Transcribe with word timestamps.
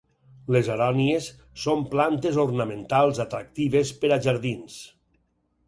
Les 0.53 0.69
arònies 0.75 1.27
són 1.65 1.83
plantes 1.91 2.41
ornamentals 2.45 3.21
atractives 3.27 3.95
per 4.03 4.13
a 4.17 4.21
jardins. 4.29 4.83